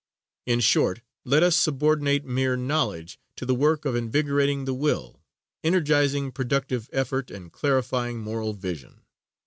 In 0.47 0.61
short, 0.61 1.01
let 1.25 1.43
us 1.43 1.55
subordinate 1.55 2.25
mere 2.25 2.57
knowledge 2.57 3.19
to 3.35 3.45
the 3.45 3.53
work 3.53 3.85
of 3.85 3.95
invigorating 3.95 4.65
the 4.65 4.73
will, 4.73 5.21
energizing 5.63 6.31
productive 6.31 6.89
effort 6.91 7.29
and 7.29 7.51
clarifying 7.51 8.17
moral 8.17 8.53
vision. 8.53 9.01